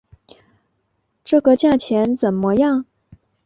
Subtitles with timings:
[1.23, 2.85] 这个价钱怎么样？